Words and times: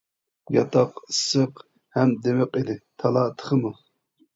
ياتاق 0.55 0.97
ئىسسىق 1.03 1.63
ھەم 2.01 2.17
دىمىق 2.27 2.61
ئىدى، 2.63 2.81
تالا 3.01 3.31
تېخىمۇ. 3.41 3.79